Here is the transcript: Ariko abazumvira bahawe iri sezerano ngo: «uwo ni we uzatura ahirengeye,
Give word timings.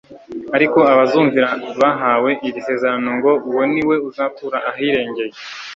Ariko 0.55 0.79
abazumvira 0.93 1.49
bahawe 1.81 2.31
iri 2.47 2.59
sezerano 2.67 3.09
ngo: 3.17 3.31
«uwo 3.49 3.63
ni 3.71 3.81
we 3.87 3.95
uzatura 4.09 4.57
ahirengeye, 4.69 5.33